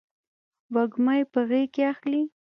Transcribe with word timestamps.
وږمه 0.73 1.13
یې 1.19 1.23
په 1.31 1.39
غیږ 1.49 1.67
کې 1.73 1.83
اخلې 1.93 2.21